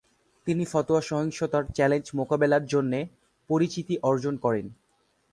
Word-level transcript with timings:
তিনি 0.47 0.63
ফতোয়া 0.65 1.01
সহিংসতার 1.01 1.63
চ্যালেঞ্জ 1.75 2.05
মোকাবেলার 2.13 2.63
জন্যে 2.65 2.99
পরিচিতি 3.49 3.95
অর্জন 4.03 4.35
করেন। 4.37 4.65